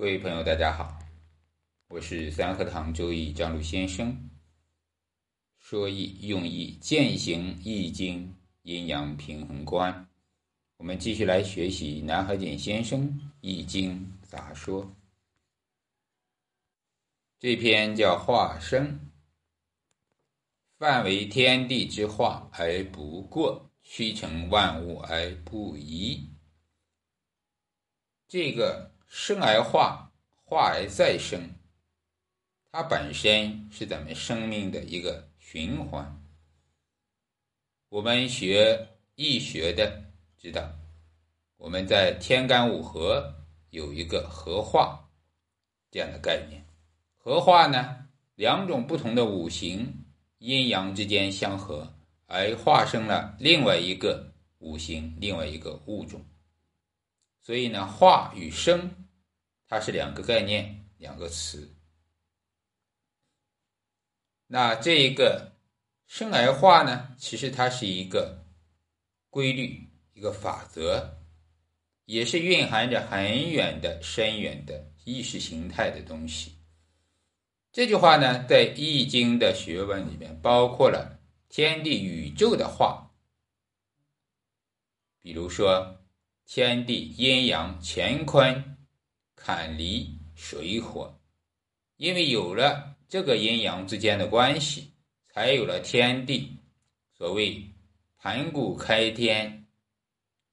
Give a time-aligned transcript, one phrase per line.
[0.00, 0.98] 各位朋友，大家好，
[1.88, 4.30] 我是三合堂周易张璐先生。
[5.58, 10.08] 说易用易践行易经阴阳平衡观，
[10.78, 14.90] 我们继续来学习南怀瑾先生易经杂说。
[17.38, 18.98] 这篇叫化生，
[20.78, 26.26] 范为天地之化而不过，屈成万物而不移。
[28.26, 28.90] 这个。
[29.12, 30.12] 生而化，
[30.44, 31.50] 化而再生，
[32.70, 36.22] 它本身是咱们生命的一个循环。
[37.88, 40.04] 我们学易学的
[40.38, 40.72] 知道，
[41.56, 43.34] 我们在天干五合
[43.70, 45.10] 有一个合化
[45.90, 46.64] 这样的概念。
[47.16, 50.04] 合化呢，两种不同的五行
[50.38, 51.92] 阴阳之间相合，
[52.26, 56.24] 而化生了另外一个五行，另外一个物种。
[57.50, 59.08] 所以呢，化与生。
[59.66, 61.76] 它是两个概念，两个词。
[64.46, 65.56] 那这一个
[66.06, 67.12] 生而化呢？
[67.18, 68.46] 其实它是一个
[69.30, 71.18] 规律，一个法则，
[72.04, 76.56] 也是蕴含着很远的、深远的意识形态的东西。
[77.72, 83.10] 这句话呢，在《易经》的学问里面，包括了天地宇宙的化，
[85.20, 85.99] 比如说
[86.52, 88.76] 天地阴阳乾坤。
[89.36, 91.16] 坎离水火，
[91.96, 94.90] 因为有了这个阴阳之间的关系，
[95.28, 96.56] 才有了天地。
[97.16, 97.64] 所谓
[98.18, 99.64] 盘古开天，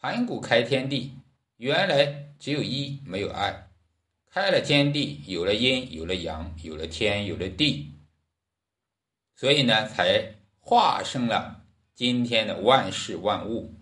[0.00, 1.12] 盘古开天地，
[1.58, 3.70] 原来只有一没有二，
[4.32, 7.92] 开了天地，有了阴，有了阳，有了天，有了地，
[9.36, 13.72] 所以呢，才化生了今天的万事万物，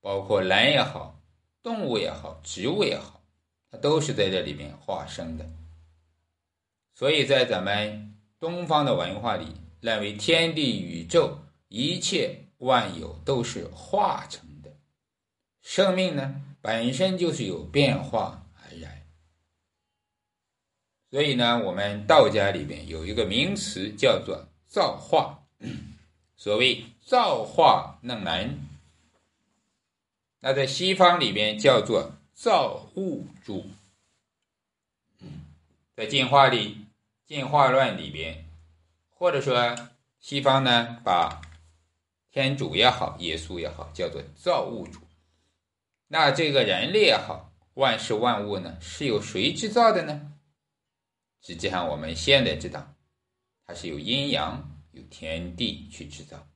[0.00, 1.22] 包括人也好，
[1.64, 3.22] 动物也好，植物也好。
[3.72, 5.50] 它都是在这里面化生的，
[6.94, 14.76] 所以在咱们东方的文化里，认为天地宇宙一切万有都是化成的，
[15.60, 19.02] 生命呢本身就是有变化而然。
[21.10, 25.42] 所以呢，我们道家里边有一个名词叫做造化，
[26.36, 28.60] 所谓造化弄人，
[30.44, 32.12] 那在西方里边叫做。
[32.34, 33.70] 造物主，
[35.94, 36.84] 在进化里，
[37.24, 38.44] 进化论里边，
[39.08, 39.76] 或者说
[40.18, 41.40] 西方呢，把
[42.32, 44.98] 天主也好，耶稣也好，叫做造物主。
[46.08, 50.32] 那这个人类也好，万事万物呢，是由谁制造的呢？
[51.40, 52.96] 实际上，我们现在知道，
[53.64, 56.48] 它是由阴阳、由天地去制造。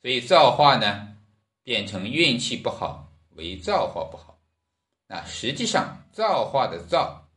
[0.00, 1.15] 所以造化呢，
[1.66, 3.02] 变成运气不好。
[3.34, 4.40] 为造化不好，
[5.08, 7.28] 那实际上造化的造，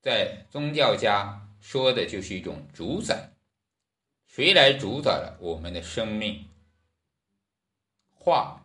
[0.00, 3.32] 在宗教家说的就是一种主宰，
[4.28, 6.46] 谁来主宰了我们的生命？
[8.12, 8.64] 化，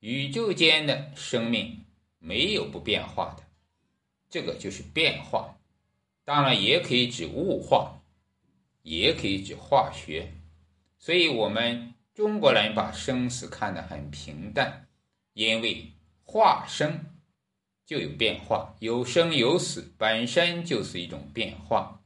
[0.00, 1.84] 宇宙间的生命
[2.18, 3.44] 没有不变化的，
[4.28, 5.56] 这个就是变化。
[6.24, 8.02] 当然也可以指物化，
[8.82, 10.34] 也可以指化学。
[10.98, 14.88] 所以，我们中国人把生死看得很平淡。
[15.34, 15.92] 因为
[16.24, 17.04] 化生
[17.84, 22.00] 就有变化，有生有死，本身就是一种变化。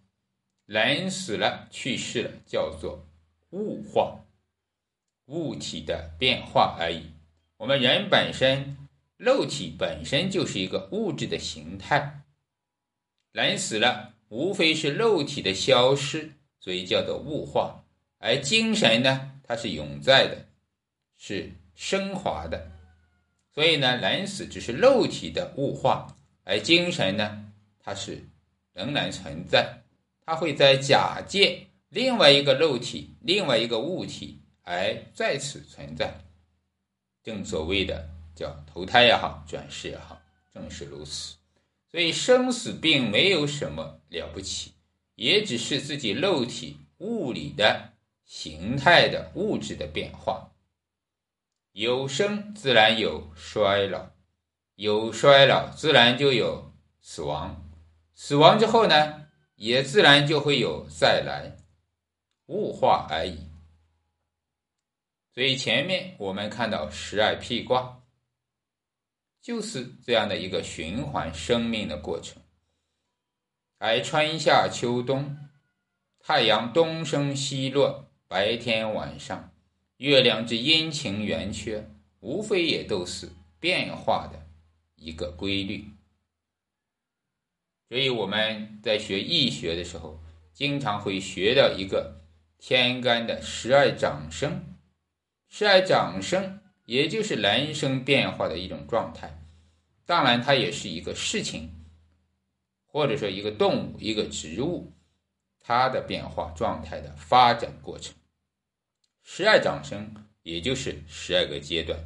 [0.67, 3.07] 人死了，去世了，叫做
[3.51, 4.25] 物化，
[5.27, 7.13] 物体的变化而已。
[7.59, 12.25] 我们人本身，肉体本身就是一个物质的形态。
[13.31, 17.85] 人死了，无非是肉体的消失，所以叫做物化。
[18.23, 20.47] 而精神呢，它是永在的，
[21.17, 22.71] 是升华的。
[23.53, 28.29] 所以呢，人死只是肉体的物化，而精神呢，它是
[28.75, 29.83] 仍然存在，
[30.25, 36.21] 它会在假借另外一个肉体、另外一个物体而再次存在。
[37.25, 40.21] 正所谓的叫投胎也好，转世也好，
[40.53, 41.37] 正是如此。
[41.91, 44.73] 所以生死并没有什么了不起，
[45.17, 47.90] 也只是自己肉体物理的
[48.31, 50.53] 形态的物质的变化。
[51.73, 54.09] 有生自然有衰老，
[54.77, 57.69] 有衰老自然就有死亡，
[58.15, 61.57] 死亡之后呢，也自然就会有再来，
[62.47, 63.51] 物化而已。
[65.35, 68.05] 所以前面我们看到十二辟卦，
[69.43, 72.41] 就是这样的一个循环生命的过程。
[73.79, 75.37] 而春夏秋冬，
[76.21, 79.53] 太阳东升西落，白天晚上。
[79.97, 81.91] 月亮之阴晴圆缺，
[82.21, 83.29] 无非也都是
[83.59, 84.47] 变化的
[84.95, 85.87] 一个规律。
[87.89, 90.21] 所以我们在学易学的时候，
[90.53, 92.21] 经常会学到一个
[92.57, 94.77] 天干的十二长生。
[95.49, 99.43] 十二长生也就是人生变化的一种状态，
[100.07, 101.69] 当然它也是一个事情，
[102.87, 104.93] 或者说一个动物、一个植物，
[105.59, 108.15] 它的变化状态的发展过程。
[109.33, 110.13] 十二长生
[110.43, 112.01] 也就是十二个阶段。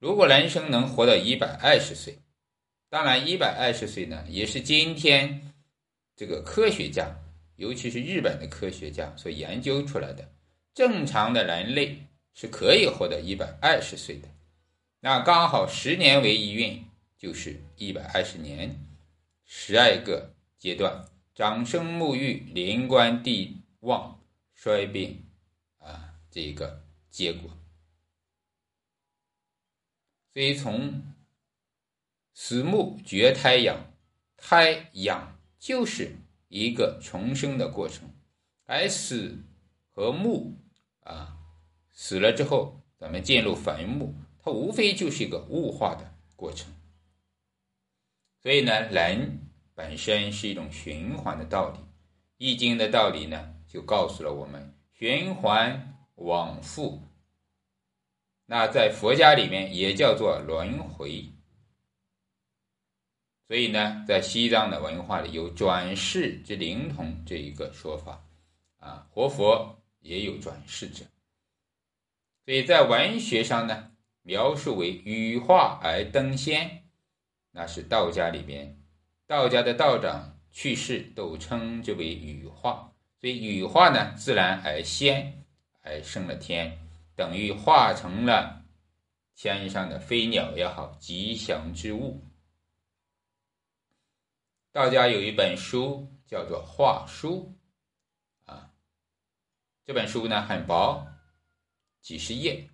[0.00, 2.18] 如果人生能活到一百二十岁，
[2.90, 5.54] 当然一百二十岁呢，也是今天
[6.16, 7.14] 这个科学家，
[7.54, 10.28] 尤其是日本的科学家所研究出来的。
[10.74, 11.96] 正常的人类
[12.34, 14.26] 是可以活到一百二十岁的，
[14.98, 16.84] 那刚好十年为一运，
[17.16, 18.84] 就是一百二十年，
[19.44, 21.04] 十二个阶段，
[21.36, 24.20] 长生沐浴，灵官地旺，
[24.56, 25.24] 衰病，
[26.34, 27.50] 啊，这个结果。
[30.32, 31.02] 所以从
[32.32, 33.92] 死木绝胎养，
[34.36, 36.16] 胎养就是
[36.48, 38.10] 一个重生的过程，
[38.64, 39.38] 而死
[39.92, 40.58] 和木。
[41.04, 41.38] 啊，
[41.92, 46.74] 死了之后，咱们进入坟墓，它无非就是一个物化的过程。
[48.40, 49.38] 所以呢，人
[49.74, 51.78] 本身是一种循环的道理，
[52.38, 57.02] 《易经》的道理呢，就告诉了我们循环往复。
[58.46, 61.32] 那在佛家里面也叫做轮回。
[63.46, 68.26] 所以呢，在西藏的文化里有转世之灵童这一个说法，
[68.78, 69.80] 啊，活佛。
[70.04, 71.06] 也有转世者，
[72.44, 76.84] 所以在文学上呢，描述为羽化而登仙，
[77.52, 78.78] 那是道家里边，
[79.26, 85.43] 道家的道长去世都称之为羽化，所以羽化呢，自然而仙
[85.84, 86.78] 还升了天，
[87.14, 88.64] 等于化成了
[89.34, 92.24] 天上的飞鸟也好，吉祥之物。
[94.72, 97.54] 道家有一本书叫做《画书》。
[98.50, 98.72] 啊
[99.84, 101.06] 这本书呢很薄，
[102.00, 102.70] 几十页，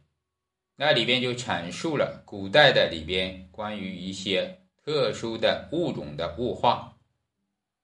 [0.76, 6.96] 那里边就阐述了古代的里边关于一些特殊的物种的物化，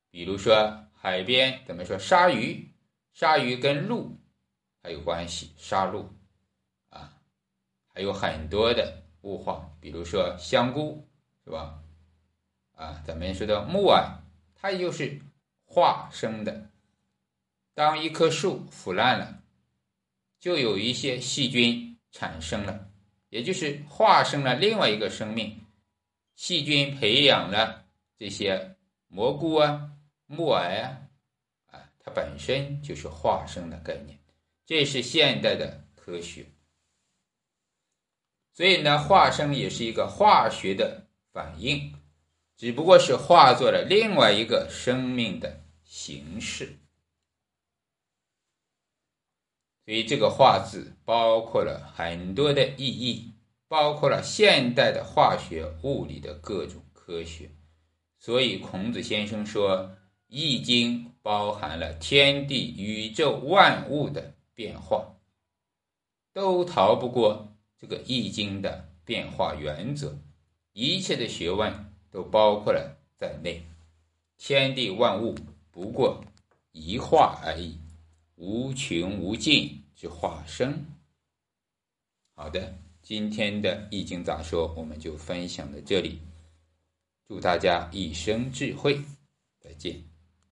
[0.08, 2.72] 比如说海边怎么说鲨鱼，
[3.12, 4.16] 鲨鱼跟鹿
[4.86, 6.06] 还有关系，杀戮
[6.90, 7.12] 啊，
[7.92, 11.04] 还有很多的物化，比如说香菇
[11.44, 11.82] 是吧？
[12.76, 14.22] 啊，咱们说的木耳，
[14.54, 15.20] 它就是
[15.64, 16.70] 化生的。
[17.74, 19.42] 当一棵树腐烂了，
[20.38, 22.88] 就有一些细菌产生了，
[23.30, 25.60] 也就是化生了另外一个生命。
[26.36, 27.84] 细菌培养了
[28.16, 28.76] 这些
[29.08, 29.90] 蘑菇啊、
[30.26, 31.00] 木耳啊，
[31.72, 34.16] 啊，它本身就是化生的概念。
[34.66, 36.44] 这是现代的科学。
[38.52, 41.94] 所以呢，化生也是一个化学的反应，
[42.56, 46.78] 只不过是化作了另外一个生命的形式。
[49.84, 53.32] 所以这个“化”字包括了很多的意义，
[53.68, 57.48] 包括了现代的化学、物理的各种科学。
[58.18, 59.78] 所以孔子先生说，
[60.26, 65.14] 《易经》包含了天地宇宙万物的变化，
[66.32, 70.18] 都逃不过这个《易经》的变化原则。
[70.72, 73.62] 一切的学问都包括了在内，
[74.36, 75.36] 天地万物
[75.70, 76.24] 不过
[76.72, 77.78] 一化而已。
[78.34, 80.84] 无穷无尽之化生。
[82.34, 86.20] 好的，今天的易经咋说，我们就分享到这里。
[87.26, 89.00] 祝大家一生智慧，
[89.58, 90.15] 再见。